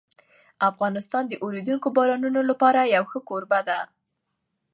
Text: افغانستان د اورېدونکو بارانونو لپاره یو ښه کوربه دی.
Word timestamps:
افغانستان 0.69 1.23
د 1.27 1.33
اورېدونکو 1.43 1.87
بارانونو 1.97 2.41
لپاره 2.49 2.91
یو 2.95 3.03
ښه 3.11 3.19
کوربه 3.29 3.59
دی. 3.67 3.79